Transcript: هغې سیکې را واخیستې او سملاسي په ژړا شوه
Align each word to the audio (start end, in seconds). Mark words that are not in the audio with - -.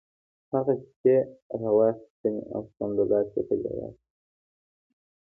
هغې 0.51 0.75
سیکې 0.83 1.17
را 1.59 1.69
واخیستې 1.77 2.31
او 2.53 2.61
سملاسي 2.75 3.41
په 3.47 3.53
ژړا 3.61 3.87
شوه 3.89 3.89